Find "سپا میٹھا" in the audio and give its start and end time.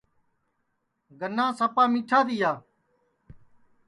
1.57-2.19